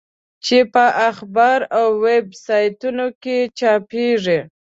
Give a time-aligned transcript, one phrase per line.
[0.45, 4.39] چې په اخبار او ویب سایټونو کې چاپېږي.